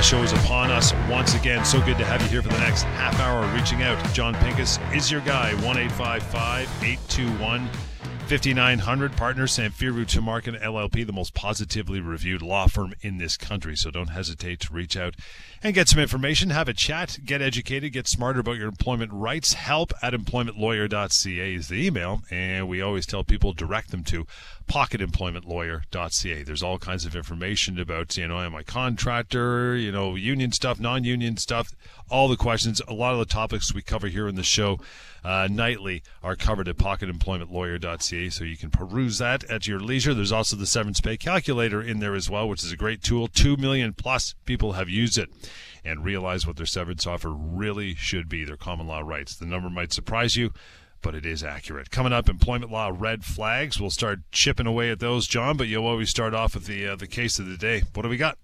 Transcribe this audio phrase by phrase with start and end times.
[0.00, 1.62] Employment Show is upon us once again.
[1.62, 3.46] So good to have you here for the next half hour.
[3.54, 5.52] Reaching out, Jon Pinkus is your guy.
[5.62, 7.68] 1 821
[8.26, 9.16] 5900.
[9.16, 13.76] Partner Samfiru Tumarkin LLP, the most positively reviewed law firm in this country.
[13.76, 15.16] So don't hesitate to reach out
[15.62, 19.52] and get some information, have a chat, get educated, get smarter about your employment rights.
[19.52, 22.22] Help at employmentlawyer.ca is the email.
[22.30, 24.26] And we always tell people direct them to
[24.70, 26.42] pocketemploymentlawyer.ca.
[26.44, 30.80] There's all kinds of information about, you know, am I contractor, you know, union stuff,
[30.80, 31.72] non-union stuff,
[32.08, 32.80] all the questions.
[32.88, 34.78] A lot of the topics we cover here in the show
[35.24, 40.14] uh, nightly are covered at pocketemploymentlawyer.ca, so you can peruse that at your leisure.
[40.14, 43.28] There's also the severance pay calculator in there as well, which is a great tool.
[43.28, 45.30] Two million plus people have used it
[45.84, 49.36] and realize what their severance offer really should be, their common law rights.
[49.36, 50.52] The number might surprise you
[51.02, 51.90] but it is accurate.
[51.90, 53.80] Coming up, employment law red flags.
[53.80, 55.56] We'll start chipping away at those, John.
[55.56, 57.82] But you'll always start off with the uh, the case of the day.
[57.94, 58.36] What do we got?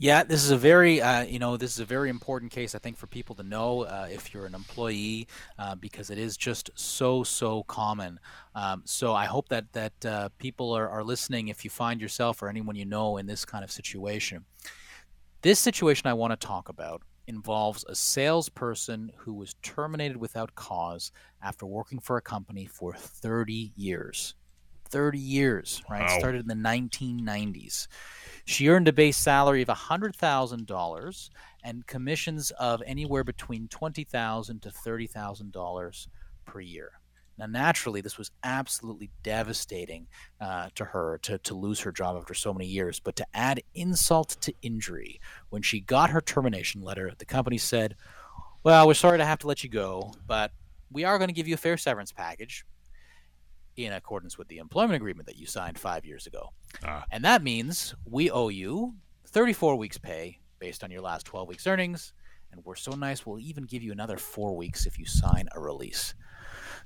[0.00, 2.78] Yeah, this is a very, uh, you know, this is a very important case, I
[2.78, 5.26] think, for people to know uh, if you're an employee,
[5.58, 8.20] uh, because it is just so, so common.
[8.54, 12.42] Um, so I hope that that uh, people are, are listening if you find yourself
[12.42, 14.44] or anyone you know in this kind of situation.
[15.40, 21.12] This situation I want to talk about involves a salesperson who was terminated without cause
[21.40, 24.34] after working for a company for 30 years.
[24.88, 26.08] 30 years, right?
[26.08, 26.18] Wow.
[26.18, 27.86] Started in the 1990s.
[28.46, 31.30] She earned a base salary of $100,000
[31.62, 36.08] and commissions of anywhere between 20,000 to $30,000
[36.46, 36.92] per year.
[37.38, 40.08] Now, naturally, this was absolutely devastating
[40.40, 42.98] uh, to her to, to lose her job after so many years.
[43.00, 47.94] But to add insult to injury, when she got her termination letter, the company said,
[48.64, 50.50] Well, we're sorry to have to let you go, but
[50.90, 52.64] we are going to give you a fair severance package
[53.76, 56.50] in accordance with the employment agreement that you signed five years ago.
[56.84, 57.04] Ah.
[57.12, 58.94] And that means we owe you
[59.28, 62.12] 34 weeks' pay based on your last 12 weeks' earnings.
[62.50, 65.60] And we're so nice, we'll even give you another four weeks if you sign a
[65.60, 66.14] release.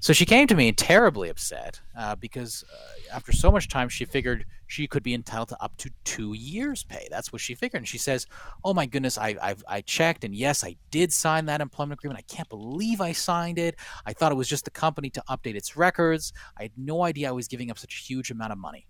[0.00, 4.04] So she came to me terribly upset uh, because uh, after so much time, she
[4.04, 7.06] figured she could be entitled to up to two years' pay.
[7.10, 7.82] That's what she figured.
[7.82, 8.26] And she says,
[8.64, 12.18] "Oh my goodness, I I've, I checked, and yes, I did sign that employment agreement.
[12.18, 13.76] I can't believe I signed it.
[14.06, 16.32] I thought it was just the company to update its records.
[16.58, 18.86] I had no idea I was giving up such a huge amount of money."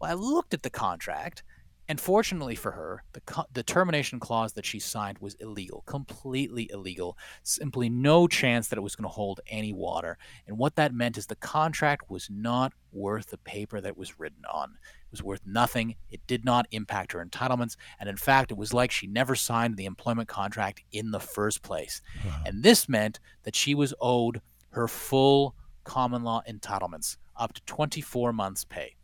[0.00, 1.42] Well, I looked at the contract,
[1.88, 6.70] and fortunately for her, the, co- the termination clause that she signed was illegal, completely
[6.70, 7.16] illegal.
[7.44, 10.18] Simply no chance that it was going to hold any water.
[10.46, 14.44] And what that meant is the contract was not worth the paper that was written
[14.52, 14.72] on.
[14.72, 15.96] It was worth nothing.
[16.10, 17.76] It did not impact her entitlements.
[17.98, 21.62] And in fact, it was like she never signed the employment contract in the first
[21.62, 22.02] place.
[22.44, 25.54] And this meant that she was owed her full
[25.84, 28.94] common law entitlements, up to 24 months' pay.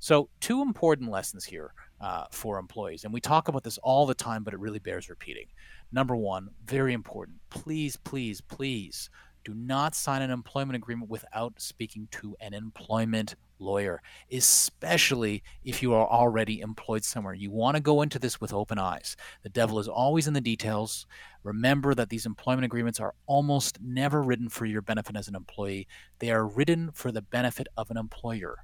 [0.00, 3.04] So, two important lessons here uh, for employees.
[3.04, 5.46] And we talk about this all the time, but it really bears repeating.
[5.92, 7.38] Number one, very important.
[7.48, 9.08] Please, please, please
[9.44, 15.94] do not sign an employment agreement without speaking to an employment lawyer, especially if you
[15.94, 17.34] are already employed somewhere.
[17.34, 19.16] You want to go into this with open eyes.
[19.42, 21.06] The devil is always in the details.
[21.42, 25.88] Remember that these employment agreements are almost never written for your benefit as an employee,
[26.18, 28.58] they are written for the benefit of an employer.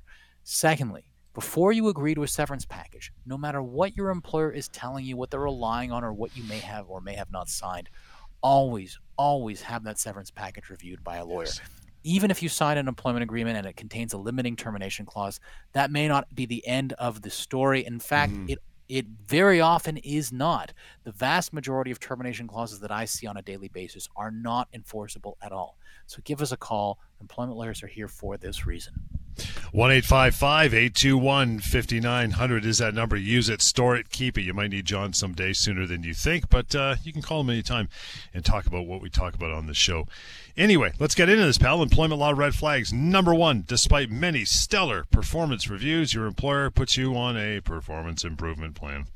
[0.44, 5.04] Secondly, before you agree to a severance package, no matter what your employer is telling
[5.04, 7.88] you, what they're relying on, or what you may have or may have not signed,
[8.40, 11.46] always, always have that severance package reviewed by a lawyer.
[12.02, 15.38] Even if you sign an employment agreement and it contains a limiting termination clause,
[15.74, 17.86] that may not be the end of the story.
[17.86, 18.50] In fact, mm-hmm.
[18.50, 20.72] it it very often is not.
[21.04, 24.66] The vast majority of termination clauses that I see on a daily basis are not
[24.72, 25.78] enforceable at all.
[26.06, 26.98] So give us a call.
[27.20, 28.94] Employment lawyers are here for this reason.
[29.72, 33.16] 1 821 5900 is that number.
[33.16, 34.42] Use it, store it, keep it.
[34.42, 37.50] You might need John someday sooner than you think, but uh, you can call him
[37.50, 37.88] anytime
[38.32, 40.06] and talk about what we talk about on the show.
[40.56, 41.82] Anyway, let's get into this, pal.
[41.82, 42.92] Employment law red flags.
[42.92, 48.74] Number one, despite many stellar performance reviews, your employer puts you on a performance improvement
[48.74, 49.06] plan.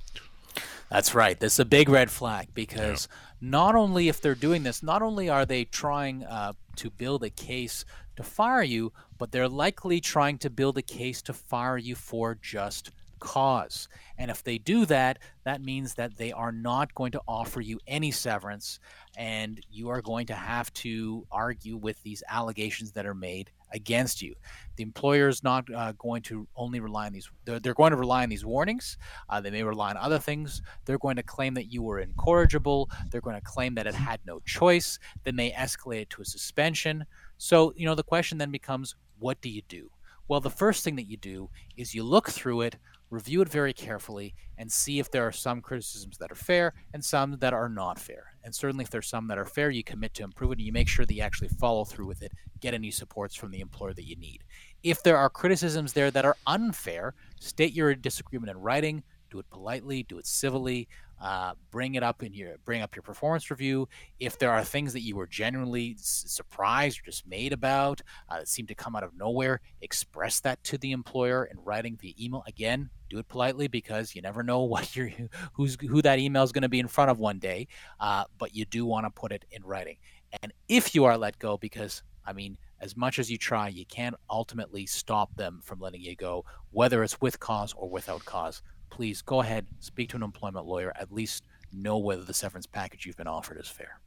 [0.89, 1.41] That's right.
[1.41, 3.09] This is a big red flag because
[3.41, 7.31] not only if they're doing this, not only are they trying uh, to build a
[7.31, 7.85] case
[8.17, 12.35] to fire you, but they're likely trying to build a case to fire you for
[12.35, 13.89] just cause.
[14.19, 17.79] And if they do that, that means that they are not going to offer you
[17.87, 18.81] any severance,
[19.17, 24.23] and you are going to have to argue with these allegations that are made against
[24.23, 24.35] you.
[24.77, 27.97] The employer is not uh, going to only rely on these, they're, they're going to
[27.97, 28.97] rely on these warnings.
[29.29, 30.63] Uh, they may rely on other things.
[30.85, 32.91] They're going to claim that you were incorrigible.
[33.11, 34.99] They're going to claim that it had no choice.
[35.25, 37.05] Then They escalate it to a suspension.
[37.39, 39.91] So, you know, the question then becomes what do you do?
[40.29, 42.77] Well, the first thing that you do is you look through it,
[43.13, 47.05] review it very carefully, and see if there are some criticisms that are fair and
[47.05, 48.33] some that are not fair.
[48.43, 50.73] And certainly, if there's some that are fair, you commit to improve it and you
[50.73, 53.93] make sure that you actually follow through with it, get any supports from the employer
[53.93, 54.43] that you need.
[54.83, 59.51] If there are criticisms there that are unfair, state your disagreement in writing, do it
[59.51, 60.89] politely, do it civilly,
[61.23, 63.89] uh, bring it up in your bring up your performance review.
[64.19, 68.67] If there are things that you were genuinely surprised or dismayed about uh, that seem
[68.67, 72.43] to come out of nowhere, express that to the employer in writing via email.
[72.49, 75.11] Again, do it politely because you never know what you're
[75.53, 77.69] who's who that email is going to be in front of one day.
[78.01, 79.97] Uh, but you do want to put it in writing.
[80.43, 83.85] And if you are let go, because I mean, as much as you try, you
[83.85, 88.63] can't ultimately stop them from letting you go, whether it's with cause or without cause
[88.93, 93.07] please go ahead, speak to an employment lawyer, at least know whether the severance package
[93.07, 93.99] you've been offered is fair.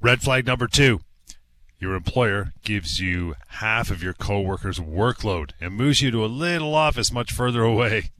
[0.00, 1.00] Red flag number two.
[1.78, 6.74] Your employer gives you half of your coworkers' workload and moves you to a little
[6.74, 8.10] office much further away.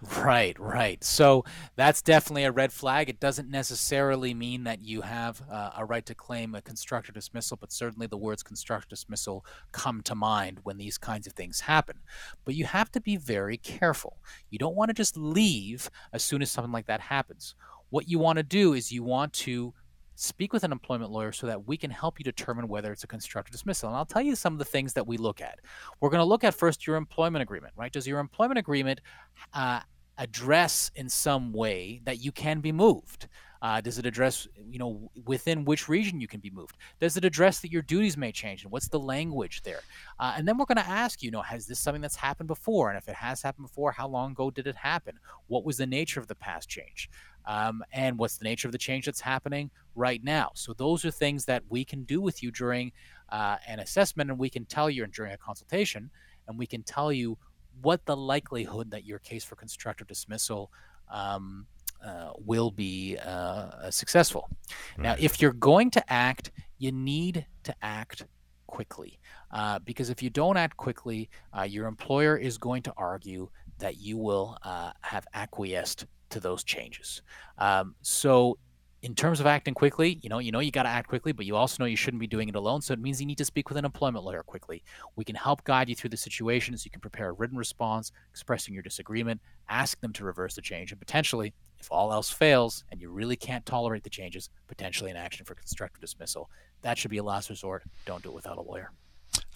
[0.00, 1.02] Right, right.
[1.02, 3.08] So that's definitely a red flag.
[3.08, 7.56] It doesn't necessarily mean that you have uh, a right to claim a constructive dismissal,
[7.60, 11.98] but certainly the words constructive dismissal come to mind when these kinds of things happen.
[12.44, 14.18] But you have to be very careful.
[14.50, 17.56] You don't want to just leave as soon as something like that happens.
[17.90, 19.74] What you want to do is you want to
[20.18, 23.06] speak with an employment lawyer so that we can help you determine whether it's a
[23.06, 23.88] constructive dismissal.
[23.88, 25.60] And I'll tell you some of the things that we look at.
[26.00, 27.92] We're going to look at first your employment agreement, right?
[27.92, 29.00] Does your employment agreement
[29.54, 29.80] uh,
[30.18, 33.28] address in some way that you can be moved?
[33.60, 36.76] Uh, does it address, you know, within which region you can be moved?
[37.00, 39.80] Does it address that your duties may change and what's the language there?
[40.18, 42.88] Uh, and then we're going to ask, you know, has this something that's happened before?
[42.88, 45.18] And if it has happened before, how long ago did it happen?
[45.48, 47.10] What was the nature of the past change?
[47.48, 50.50] Um, and what's the nature of the change that's happening right now?
[50.54, 52.92] So those are things that we can do with you during
[53.30, 56.10] uh, an assessment, and we can tell you during a consultation,
[56.46, 57.38] and we can tell you
[57.80, 60.70] what the likelihood that your case for constructive dismissal
[61.10, 61.66] um,
[62.04, 64.50] uh, will be uh, successful.
[64.96, 65.04] Right.
[65.04, 68.26] Now, if you're going to act, you need to act
[68.66, 69.18] quickly.
[69.50, 73.48] Uh, because if you don't act quickly, uh, your employer is going to argue
[73.78, 77.22] that you will uh, have acquiesced to those changes.
[77.58, 78.58] Um, so
[79.02, 81.46] in terms of acting quickly, you know, you know you got to act quickly, but
[81.46, 82.82] you also know you shouldn't be doing it alone.
[82.82, 84.82] So it means you need to speak with an employment lawyer quickly.
[85.14, 88.10] We can help guide you through the situation so you can prepare a written response
[88.30, 92.84] expressing your disagreement, ask them to reverse the change, and potentially, if all else fails
[92.90, 96.50] and you really can't tolerate the changes, potentially an action for constructive dismissal.
[96.82, 97.84] That should be a last resort.
[98.04, 98.90] Don't do it without a lawyer.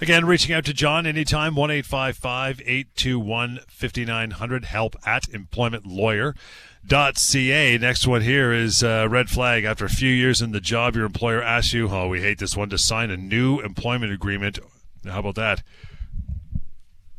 [0.00, 7.78] Again, reaching out to John anytime, 1 821 5900, help at employmentlawyer.ca.
[7.78, 9.62] Next one here is uh, red flag.
[9.64, 12.56] After a few years in the job, your employer asks you, oh, we hate this
[12.56, 14.58] one, to sign a new employment agreement.
[15.04, 15.62] How about that?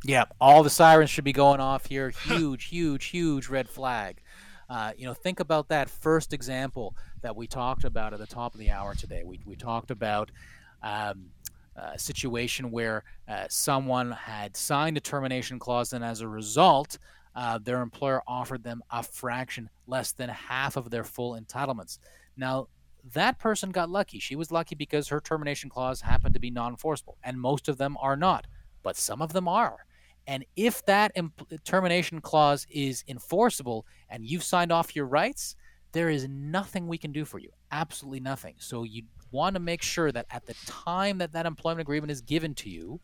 [0.04, 2.10] Yeah, all the sirens should be going off here.
[2.26, 4.22] Huge, huge, huge red flag.
[4.70, 8.54] Uh, you know, think about that first example that we talked about at the top
[8.54, 9.24] of the hour today.
[9.24, 10.32] We, we talked about
[10.82, 11.28] um,
[11.76, 16.98] a situation where uh, someone had signed a termination clause and as a result,
[17.36, 21.98] uh, their employer offered them a fraction less than half of their full entitlements.
[22.38, 22.68] Now,
[23.14, 24.20] that person got lucky.
[24.20, 27.78] She was lucky because her termination clause happened to be non enforceable, and most of
[27.78, 28.48] them are not,
[28.82, 29.86] but some of them are.
[30.26, 31.12] And if that
[31.66, 35.58] termination clause is enforceable and you've signed off your rights,
[35.92, 37.50] there is nothing we can do for you.
[37.72, 38.56] Absolutely nothing.
[38.60, 39.04] So you
[39.34, 42.70] want to make sure that at the time that that employment agreement is given to
[42.70, 43.02] you,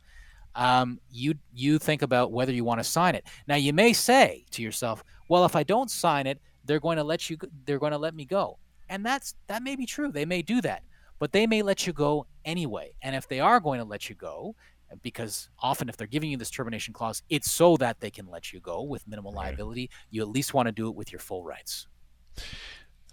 [0.56, 3.28] um, you you think about whether you want to sign it.
[3.48, 7.04] Now you may say to yourself, "Well, if I don't sign it, they're going to
[7.04, 10.12] let you they're going to let me go," and that's that may be true.
[10.12, 10.84] They may do that,
[11.20, 12.94] but they may let you go anyway.
[13.02, 14.56] And if they are going to let you go,
[15.02, 18.54] because often if they're giving you this termination clause, it's so that they can let
[18.54, 19.90] you go with minimal liability.
[20.10, 21.88] You at least want to do it with your full rights.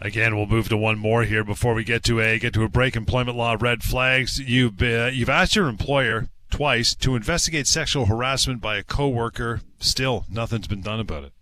[0.01, 2.69] Again, we'll move to one more here before we get to a get to a
[2.69, 2.97] break.
[2.97, 4.39] Employment law red flags.
[4.39, 9.61] You've uh, you've asked your employer twice to investigate sexual harassment by a coworker.
[9.79, 11.33] Still, nothing's been done about it.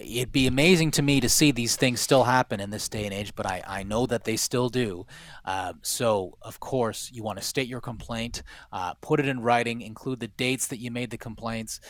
[0.00, 3.12] It'd be amazing to me to see these things still happen in this day and
[3.12, 5.06] age, but I, I know that they still do.
[5.44, 9.82] Uh, so, of course, you want to state your complaint, uh, put it in writing,
[9.82, 11.80] include the dates that you made the complaints.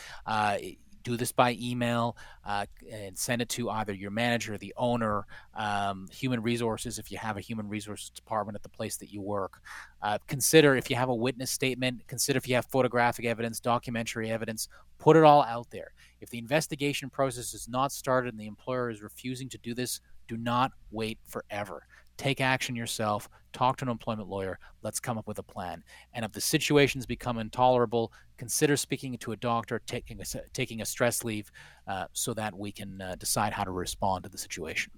[1.03, 2.15] Do this by email
[2.45, 7.17] uh, and send it to either your manager, the owner, um, human resources, if you
[7.17, 9.61] have a human resources department at the place that you work.
[10.01, 14.29] Uh, consider if you have a witness statement, consider if you have photographic evidence, documentary
[14.29, 14.67] evidence,
[14.97, 15.93] put it all out there.
[16.19, 19.99] If the investigation process is not started and the employer is refusing to do this,
[20.27, 21.83] do not wait forever
[22.21, 25.83] take action yourself, talk to an employment lawyer, let's come up with a plan.
[26.13, 30.85] And if the situations become intolerable, consider speaking to a doctor, taking a, taking a
[30.85, 31.51] stress leave
[31.87, 34.91] uh, so that we can uh, decide how to respond to the situation.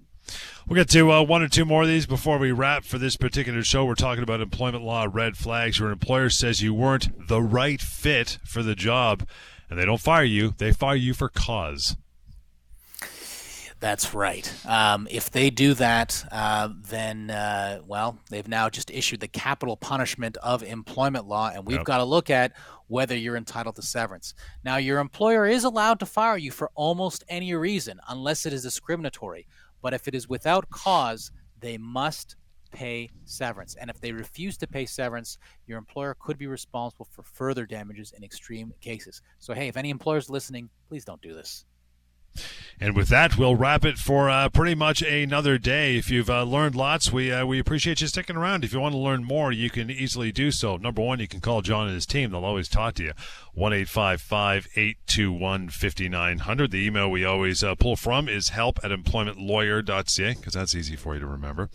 [0.68, 3.16] We'll get to uh, one or two more of these before we wrap for this
[3.16, 3.86] particular show.
[3.86, 5.78] We're talking about employment law red flags.
[5.78, 9.26] Your employer says you weren't the right fit for the job,
[9.70, 11.96] and they don't fire you, they fire you for cause.
[13.84, 14.50] That's right.
[14.64, 19.76] Um, if they do that, uh, then, uh, well, they've now just issued the capital
[19.76, 21.84] punishment of employment law, and we've yep.
[21.84, 22.54] got to look at
[22.86, 24.32] whether you're entitled to severance.
[24.64, 28.62] Now, your employer is allowed to fire you for almost any reason, unless it is
[28.62, 29.46] discriminatory.
[29.82, 32.36] But if it is without cause, they must
[32.72, 33.74] pay severance.
[33.74, 35.36] And if they refuse to pay severance,
[35.66, 39.20] your employer could be responsible for further damages in extreme cases.
[39.40, 41.66] So, hey, if any employers listening, please don't do this.
[42.80, 45.96] And with that, we'll wrap it for uh, pretty much another day.
[45.96, 48.64] If you've uh, learned lots, we uh, we appreciate you sticking around.
[48.64, 50.76] If you want to learn more, you can easily do so.
[50.76, 53.12] Number one, you can call John and his team; they'll always talk to you.
[53.54, 53.72] One.
[56.70, 61.14] The email we always uh, pull from is help at employmentlawyer.ca because that's easy for
[61.14, 61.68] you to remember.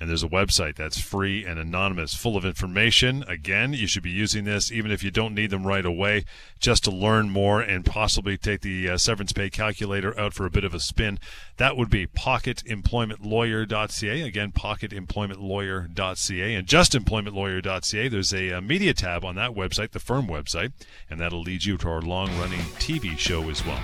[0.00, 3.22] And there's a website that's free and anonymous, full of information.
[3.28, 6.24] Again, you should be using this even if you don't need them right away,
[6.58, 10.50] just to learn more and possibly take the uh, severance pay calculator out for a
[10.50, 11.18] bit of a spin.
[11.58, 14.22] That would be pocketemploymentlawyer.ca.
[14.22, 18.08] Again, pocketemploymentlawyer.ca and justemploymentlawyer.ca.
[18.08, 20.72] There's a, a media tab on that website, the firm website,
[21.10, 23.82] and that'll lead you to our long running TV show as well.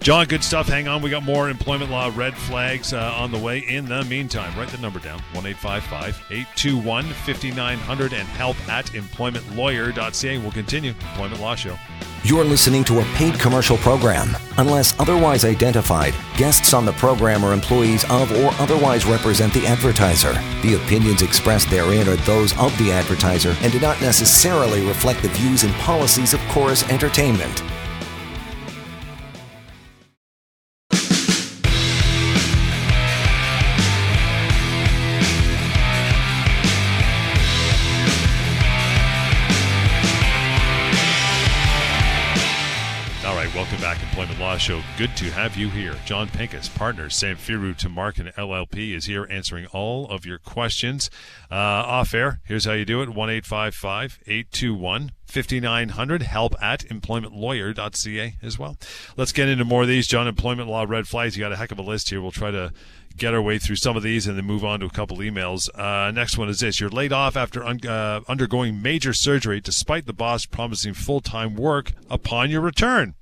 [0.00, 0.68] John, good stuff.
[0.68, 1.02] Hang on.
[1.02, 3.58] We got more employment law red flags uh, on the way.
[3.58, 10.38] In the meantime, write the number down 1 821 5900 and help at employmentlawyer.ca.
[10.38, 10.90] We'll continue.
[10.90, 11.76] Employment Law Show.
[12.24, 14.36] You're listening to a paid commercial program.
[14.56, 20.32] Unless otherwise identified, guests on the program are employees of or otherwise represent the advertiser.
[20.62, 25.28] The opinions expressed therein are those of the advertiser and do not necessarily reflect the
[25.28, 27.62] views and policies of Chorus Entertainment.
[44.68, 44.82] Show.
[44.98, 45.94] Good to have you here.
[46.04, 51.08] Jon Pinkus, partner, Samfiru Tumarkin LLP, is here answering all of your questions.
[51.50, 56.22] Uh, off air, here's how you do it 1 821 5900.
[56.22, 58.76] Help at employmentlawyer.ca as well.
[59.16, 60.06] Let's get into more of these.
[60.06, 61.34] John, employment law red flags.
[61.34, 62.20] You got a heck of a list here.
[62.20, 62.70] We'll try to
[63.16, 65.70] get our way through some of these and then move on to a couple emails.
[65.74, 70.04] Uh, next one is this: You're laid off after un- uh, undergoing major surgery, despite
[70.04, 73.14] the boss promising full time work upon your return.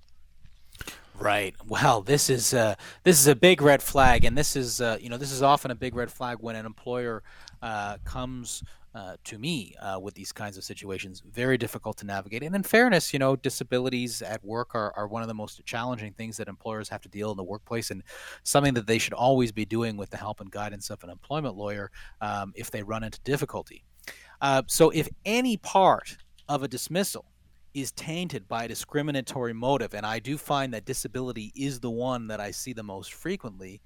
[1.19, 1.55] Right.
[1.67, 5.09] Well, this is uh, this is a big red flag, and this is uh, you
[5.09, 7.23] know this is often a big red flag when an employer
[7.63, 8.63] uh, comes
[8.95, 11.23] uh, to me uh, with these kinds of situations.
[11.33, 12.43] Very difficult to navigate.
[12.43, 16.13] And in fairness, you know, disabilities at work are, are one of the most challenging
[16.13, 18.03] things that employers have to deal in the workplace, and
[18.43, 21.57] something that they should always be doing with the help and guidance of an employment
[21.57, 23.85] lawyer um, if they run into difficulty.
[24.43, 27.25] Uh, so, if any part of a dismissal
[27.77, 32.27] is tainted by a discriminatory motive, and I do find that disability is the one
[32.29, 33.83] that I see the most frequently,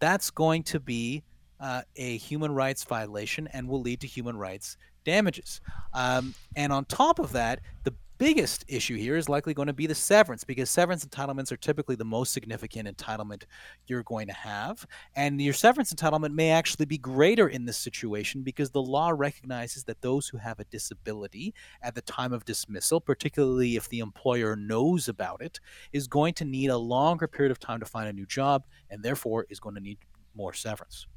[0.00, 1.22] that's going to be
[1.58, 5.62] uh, a human rights violation and will lead to human rights damages.
[5.94, 9.88] Um, and on top of that, the biggest issue here is likely going to be
[9.88, 13.42] the severance because severance entitlements are typically the most significant entitlement
[13.88, 14.86] you're going to have.
[15.16, 19.82] And your severance entitlement may actually be greater in this situation because the law recognizes
[19.84, 21.52] that those who have a disability
[21.82, 25.58] at the time of dismissal, particularly if the employer knows about it,
[25.92, 29.02] is going to need a longer period of time to find a new job and
[29.02, 29.98] therefore is going to need
[30.32, 31.08] more severance.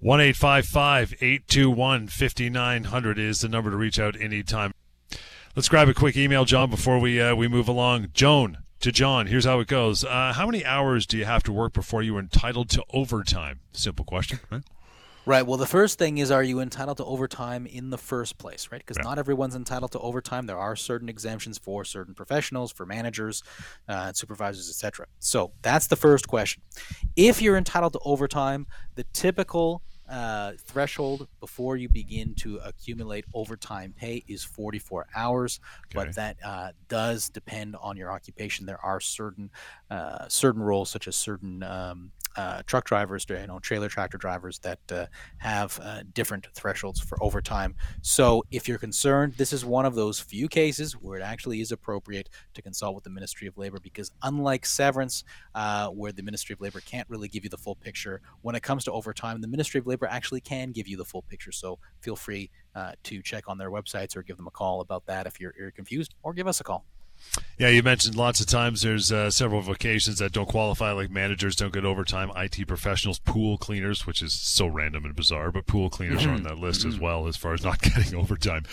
[0.00, 4.72] 1 821 5900 is the number to reach out anytime.
[5.56, 8.08] Let's grab a quick email, John, before we uh, we move along.
[8.14, 9.26] Joan to John.
[9.26, 10.04] Here's how it goes.
[10.04, 13.58] Uh, how many hours do you have to work before you are entitled to overtime?
[13.72, 14.62] Simple question, right?
[15.26, 15.44] Right.
[15.44, 18.80] Well, the first thing is, are you entitled to overtime in the first place, right?
[18.80, 19.02] Because yeah.
[19.02, 20.46] not everyone's entitled to overtime.
[20.46, 23.42] There are certain exemptions for certain professionals, for managers,
[23.88, 25.06] uh, supervisors, etc.
[25.18, 26.62] So that's the first question.
[27.16, 33.94] If you're entitled to overtime, the typical uh, threshold before you begin to accumulate overtime
[33.96, 35.94] pay is 44 hours, Okay.
[35.94, 38.66] but that uh, does depend on your occupation.
[38.66, 39.50] There are certain
[39.90, 44.58] uh, certain roles, such as certain um, uh, truck drivers, you know, trailer tractor drivers,
[44.60, 45.06] that uh,
[45.38, 47.74] have uh, different thresholds for overtime.
[48.02, 51.72] So, if you're concerned, this is one of those few cases where it actually is
[51.72, 56.52] appropriate to consult with the Ministry of Labor because, unlike severance, uh, where the Ministry
[56.52, 59.48] of Labor can't really give you the full picture, when it comes to overtime, the
[59.48, 61.52] Ministry of Labor actually can give you the full picture.
[61.52, 65.06] So, feel free uh, to check on their websites or give them a call about
[65.06, 66.84] that if you're, you're confused, or give us a call.
[67.60, 71.54] Yeah, you mentioned lots of times there's uh, several vocations that don't qualify, like managers
[71.54, 75.90] don't get overtime, IT professionals, pool cleaners, which is so random and bizarre, but pool
[75.90, 78.64] cleaners are on that list as well as far as not getting overtime.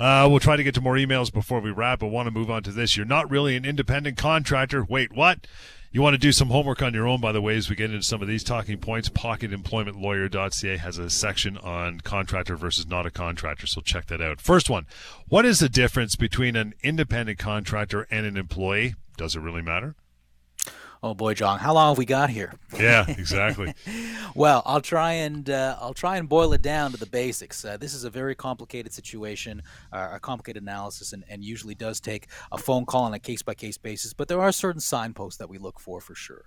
[0.00, 2.50] Uh, we'll try to get to more emails before we wrap, but want to move
[2.50, 2.96] on to this.
[2.96, 4.84] You're not really an independent contractor.
[4.88, 5.46] Wait, what?
[5.94, 7.90] You want to do some homework on your own, by the way, as we get
[7.90, 9.10] into some of these talking points.
[9.10, 14.40] PocketEmploymentLawyer.ca has a section on contractor versus not a contractor, so check that out.
[14.40, 14.86] First one
[15.28, 18.94] What is the difference between an independent contractor and an employee?
[19.18, 19.94] Does it really matter?
[21.04, 22.54] Oh boy, John, how long have we got here?
[22.78, 23.74] Yeah, exactly.
[24.36, 27.64] Well, I'll try and uh, I'll try and boil it down to the basics.
[27.64, 31.98] Uh, this is a very complicated situation, uh, a complicated analysis, and, and usually does
[31.98, 34.12] take a phone call on a case by case basis.
[34.12, 36.44] But there are certain signposts that we look for for sure.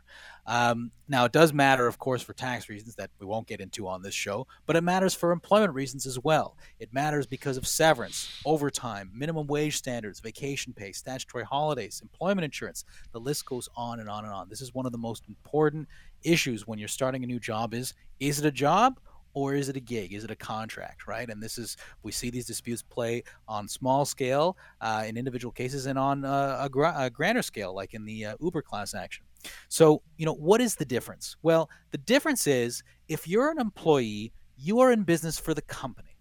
[0.47, 3.87] Um, now, it does matter, of course, for tax reasons that we won't get into
[3.87, 6.55] on this show, but it matters for employment reasons as well.
[6.79, 12.85] It matters because of severance, overtime, minimum wage standards, vacation pay, statutory holidays, employment insurance.
[13.11, 14.49] The list goes on and on and on.
[14.49, 15.87] This is one of the most important
[16.23, 18.99] issues when you're starting a new job is is it a job
[19.35, 20.13] or is it a gig?
[20.13, 21.29] Is it a contract, right?
[21.29, 25.85] And this is we see these disputes play on small scale uh, in individual cases
[25.85, 29.25] and on uh, a, gra- a grander scale, like in the uh, Uber class action.
[29.69, 31.35] So, you know, what is the difference?
[31.41, 36.14] Well, the difference is if you're an employee, you are in business for the company.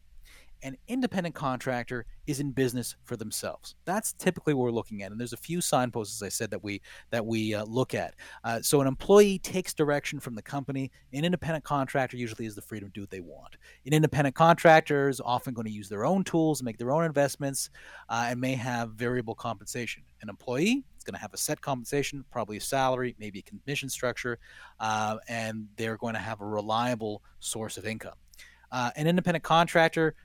[0.65, 3.75] An independent contractor is in business for themselves.
[3.85, 6.65] That's typically what we're looking at, and there's a few signposts, as I said, that
[6.65, 6.81] we
[7.11, 8.15] that we uh, look at.
[8.45, 10.91] Uh, so, an employee takes direction from the company.
[11.13, 13.59] An independent contractor usually has the freedom to do what they want.
[13.85, 17.69] An independent contractor is often going to use their own tools, make their own investments,
[18.09, 20.03] uh, and may have variable compensation.
[20.23, 23.91] An employee is going to have a set compensation, probably a salary, maybe a commission
[23.91, 24.39] structure,
[24.81, 28.15] uh, and they're going to have a reliable source of income.
[28.75, 30.17] Uh, an independent contractor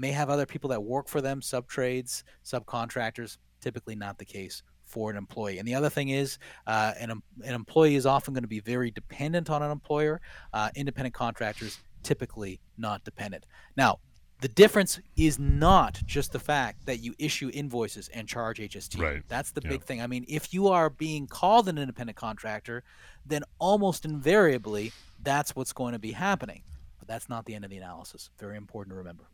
[0.00, 3.36] may have other people that work for them, sub trades, subcontractors.
[3.60, 5.58] Typically, not the case for an employee.
[5.58, 8.90] And the other thing is, uh, an, an employee is often going to be very
[8.90, 10.20] dependent on an employer.
[10.52, 13.44] Uh, independent contractors typically not dependent.
[13.76, 14.00] Now,
[14.40, 18.98] the difference is not just the fact that you issue invoices and charge HST.
[18.98, 19.22] Right.
[19.28, 19.68] That's the Yeah.
[19.70, 20.00] big thing.
[20.00, 22.82] I mean, if you are being called an independent contractor,
[23.26, 26.62] then almost invariably that's what's going to be happening.
[26.98, 28.30] But that's not the end of the analysis.
[28.38, 29.24] Very important to remember.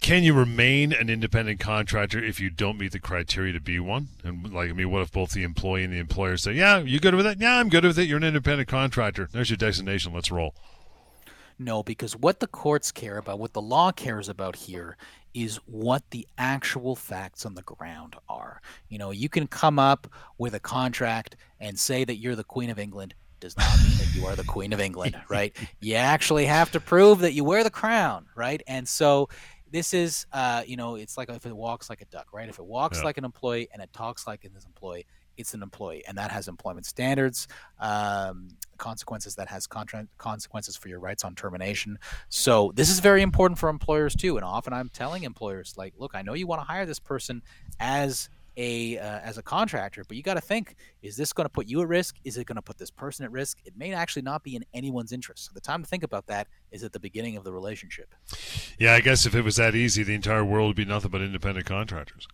[0.00, 4.08] Can you remain an independent contractor if you don't meet the criteria to be one?
[4.22, 7.00] And like, I mean, what if both the employee and the employer say, "Yeah, you
[7.00, 7.40] good with it?
[7.40, 8.06] Yeah, I'm good with it.
[8.06, 9.30] You're an independent contractor.
[9.32, 10.12] There's your designation.
[10.12, 10.54] Let's roll."
[11.58, 14.98] No, because what the courts care about, what the law cares about here,
[15.32, 18.60] is what the actual facts on the ground are.
[18.88, 22.70] You know, you can come up with a contract and say that you're the Queen
[22.70, 23.14] of England.
[23.44, 25.54] Does not mean that you are the Queen of England, right?
[25.78, 28.62] You actually have to prove that you wear the crown, right?
[28.66, 29.28] And so
[29.70, 32.48] this is, uh, you know, it's like if it walks like a duck, right?
[32.48, 33.04] If it walks Yeah.
[33.04, 35.04] like an employee and it talks like an employee,
[35.36, 37.46] it's an employee, and that has employment standards,
[37.80, 39.34] um, consequences.
[39.34, 41.98] That has contra- consequences for your rights on termination.
[42.30, 44.36] So this is very important for employers too.
[44.38, 47.42] And often I'm telling employers, like, look, I know you want to hire this person
[47.78, 51.50] as a uh, as a contractor, but you got to think: is this going to
[51.50, 52.16] put you at risk?
[52.24, 53.58] Is it going to put this person at risk?
[53.64, 55.46] It may actually not be in anyone's interest.
[55.46, 58.14] So the time to think about that is at the beginning of the relationship.
[58.78, 61.20] Yeah, I guess if it was that easy, the entire world would be nothing but
[61.20, 62.26] independent contractors.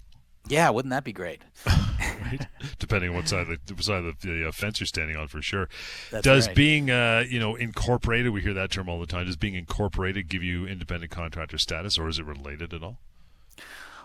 [0.48, 1.42] Yeah, wouldn't that be great?
[1.66, 2.46] right?
[2.78, 5.42] Depending on what side of the, side of the uh, fence you're standing on, for
[5.42, 5.68] sure.
[6.10, 6.56] That's Does right.
[6.56, 8.32] being, uh, you know, incorporated?
[8.32, 9.26] We hear that term all the time.
[9.26, 12.98] Does being incorporated give you independent contractor status, or is it related at all?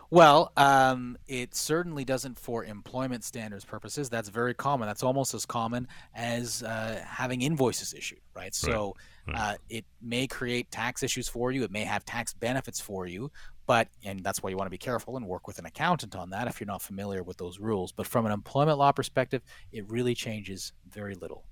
[0.09, 4.09] Well, um, it certainly doesn't for employment standards purposes.
[4.09, 4.87] That's very common.
[4.87, 8.53] That's almost as common as uh, having invoices issued, right?
[8.53, 8.95] So
[9.27, 9.35] right.
[9.35, 11.63] Uh, it may create tax issues for you.
[11.63, 13.31] It may have tax benefits for you,
[13.65, 16.29] but and that's why you want to be careful and work with an accountant on
[16.29, 17.91] that if you're not familiar with those rules.
[17.91, 19.41] But from an employment law perspective,
[19.71, 21.45] it really changes very little.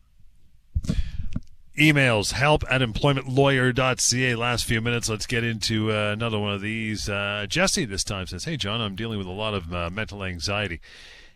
[1.77, 4.35] Emails help at employmentlawyer.ca.
[4.35, 7.09] Last few minutes, let's get into uh, another one of these.
[7.09, 10.23] Uh, Jesse this time says, Hey, John, I'm dealing with a lot of uh, mental
[10.23, 10.81] anxiety.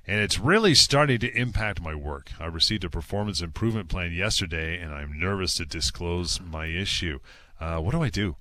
[0.05, 2.31] and it's really starting to impact my work.
[2.39, 7.19] I received a performance improvement plan yesterday, and I'm nervous to disclose my issue.
[7.59, 8.35] Uh, what do I do?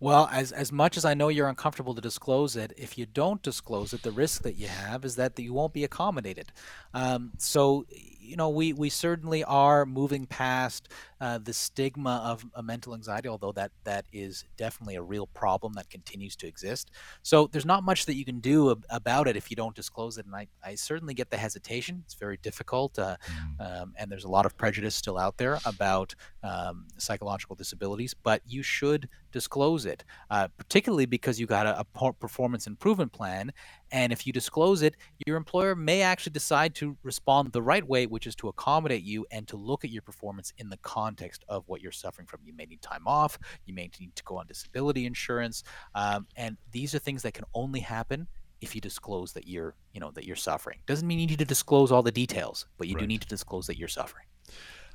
[0.00, 3.42] Well, as as much as I know you're uncomfortable to disclose it, if you don't
[3.42, 6.52] disclose it, the risk that you have is that you won't be accommodated.
[6.94, 7.84] Um, so,
[8.28, 10.88] you know, we we certainly are moving past
[11.20, 15.72] uh, the stigma of a mental anxiety, although that that is definitely a real problem
[15.74, 16.90] that continues to exist.
[17.22, 20.18] So there's not much that you can do ab- about it if you don't disclose
[20.18, 20.26] it.
[20.26, 22.02] And I, I certainly get the hesitation.
[22.04, 23.16] It's very difficult, uh,
[23.60, 23.82] mm.
[23.82, 28.14] um, and there's a lot of prejudice still out there about um, psychological disabilities.
[28.14, 33.52] But you should disclose it, uh, particularly because you got a, a performance improvement plan
[33.90, 38.06] and if you disclose it, your employer may actually decide to respond the right way,
[38.06, 41.07] which is to accommodate you and to look at your performance in the context
[41.48, 42.40] of what you're suffering from.
[42.44, 45.62] You may need time off, you may need to go on disability insurance,
[45.94, 48.26] um, and these are things that can only happen
[48.60, 50.78] if you disclose that you're, you know, that you're suffering.
[50.86, 53.02] Doesn't mean you need to disclose all the details, but you right.
[53.02, 54.24] do need to disclose that you're suffering.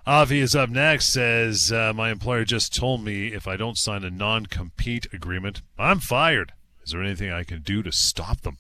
[0.05, 1.13] Avi is up next.
[1.13, 5.99] Says uh, my employer just told me if I don't sign a non-compete agreement, I'm
[5.99, 6.51] fired.
[6.83, 8.57] Is there anything I can do to stop them?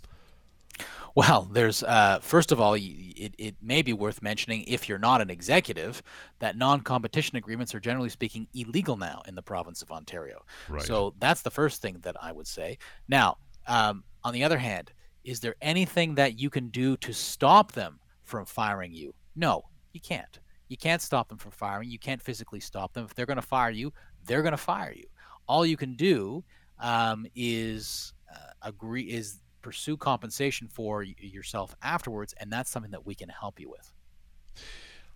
[1.15, 5.21] Well, there's uh, first of all, it, it may be worth mentioning if you're not
[5.21, 6.01] an executive
[6.39, 10.43] that non-competition agreements are generally speaking illegal now in the province of Ontario.
[10.67, 10.81] Right.
[10.81, 12.79] So that's the first thing that I would say.
[13.07, 14.91] Now, um, on the other hand,
[15.23, 19.13] is there anything that you can do to stop them from firing you?
[19.35, 20.39] No, you can't.
[20.67, 21.89] You can't stop them from firing.
[21.89, 23.05] You can't physically stop them.
[23.05, 23.93] If they're going to fire you,
[24.25, 25.05] they're going to fire you.
[25.47, 26.43] All you can do
[26.79, 33.15] um, is uh, agree is pursue compensation for yourself afterwards, and that's something that we
[33.15, 33.91] can help you with.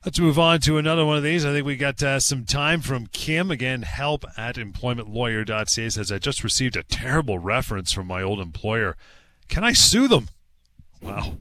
[0.06, 1.46] Let's move on to another one of these.
[1.46, 3.52] I think we got uh, some time from Kim.
[3.52, 8.96] Again, help at employmentlawyer.ca says, I just received a terrible reference from my old employer.
[9.50, 10.30] Can I sue them?
[11.02, 11.38] Wow.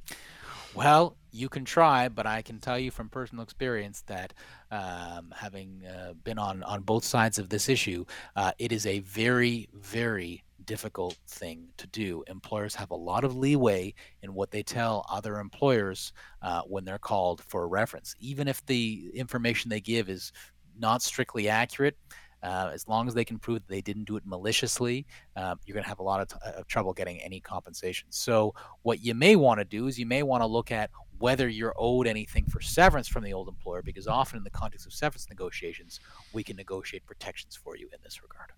[0.74, 4.32] Well, you can try, but I can tell you from personal experience that
[4.70, 9.00] um, having uh, been on, on both sides of this issue, uh, it is a
[9.00, 12.22] very, very difficult thing to do.
[12.26, 16.98] Employers have a lot of leeway in what they tell other employers uh, when they're
[16.98, 20.32] called for a reference, even if the information they give is
[20.78, 21.96] not strictly accurate.
[22.42, 25.74] Uh, as long as they can prove that they didn't do it maliciously, uh, you're
[25.74, 28.06] going to have a lot of, t- of trouble getting any compensation.
[28.10, 31.48] So, what you may want to do is you may want to look at whether
[31.48, 34.92] you're owed anything for severance from the old employer, because often in the context of
[34.92, 35.98] severance negotiations,
[36.34, 38.52] we can negotiate protections for you in this regard.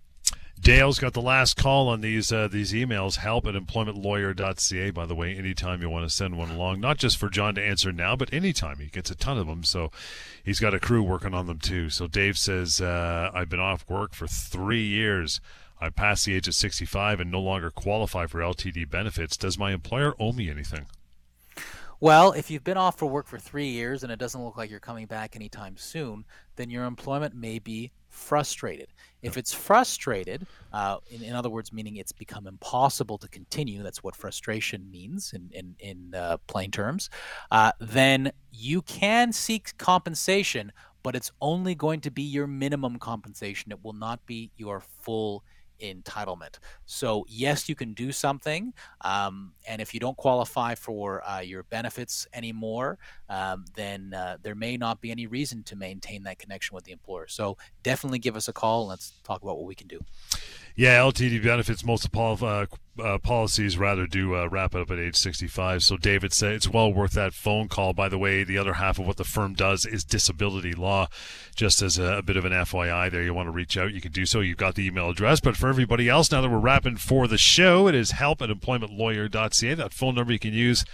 [0.68, 3.16] Dale's got the last call on these uh, these emails.
[3.16, 4.90] Help at employmentlawyer.ca.
[4.90, 7.64] By the way, anytime you want to send one along, not just for John to
[7.64, 9.64] answer now, but anytime he gets a ton of them.
[9.64, 9.90] So
[10.44, 11.88] he's got a crew working on them too.
[11.88, 15.40] So Dave says, uh, "I've been off work for three years.
[15.80, 19.38] I passed the age of 65 and no longer qualify for LTD benefits.
[19.38, 20.84] Does my employer owe me anything?"
[21.98, 24.68] Well, if you've been off for work for three years and it doesn't look like
[24.68, 26.26] you're coming back anytime soon,
[26.56, 28.88] then your employment may be frustrated.
[29.22, 34.02] If it's frustrated, uh, in, in, other words, meaning it's become impossible to continue, that's
[34.02, 37.10] what frustration means in, in, in uh, plain terms,
[37.50, 43.72] uh, then you can seek compensation, but it's only going to be your minimum compensation.
[43.72, 45.42] It will not be your full
[45.80, 46.58] entitlement.
[46.86, 48.72] So, yes, you can do something.
[49.02, 54.54] Um, and if you don't qualify for uh, your benefits anymore, um, then uh, there
[54.54, 57.26] may not be any reason to maintain that connection with the employer.
[57.28, 58.86] So, definitely give us a call.
[58.86, 60.00] Let's talk about what we can do.
[60.78, 62.66] Yeah, LTD benefits most uh,
[63.02, 65.82] uh, policies rather do uh, wrap up at age 65.
[65.82, 67.92] So David said it's well worth that phone call.
[67.94, 71.08] By the way, the other half of what the firm does is disability law.
[71.56, 74.00] Just as a, a, bit of an FYI, there you want to reach out, you
[74.00, 74.38] can do so.
[74.38, 75.40] You've got the email address.
[75.40, 78.48] But for everybody else, now that we're wrapping for the show, it is help at
[78.48, 79.74] employmentlawyer.ca.
[79.74, 80.84] That phone number you can use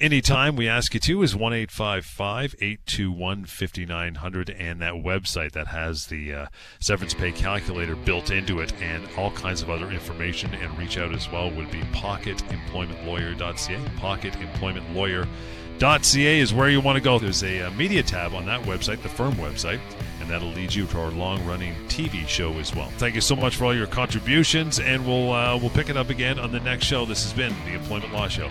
[0.00, 6.32] anytime we ask you to is 1 821 5900 and that website that has the
[6.32, 6.46] uh,
[6.78, 11.14] severance pay calculator built into it and all kinds of other information and reach out
[11.14, 17.66] as well would be pocketemploymentlawyer.ca pocketemploymentlawyer.ca is where you want to go there's a, a
[17.66, 19.80] uh, media tab on that website the firm website
[20.20, 22.90] and that'll lead you to our long-running TV show as well.
[22.98, 26.10] Thank you so much for all your contributions, and we'll uh, we'll pick it up
[26.10, 27.06] again on the next show.
[27.06, 28.50] This has been the Employment Law Show.